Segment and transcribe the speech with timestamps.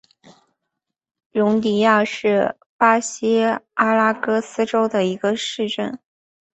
[1.31, 3.43] 容迪亚是巴西
[3.75, 5.99] 阿拉戈斯州的一个市镇。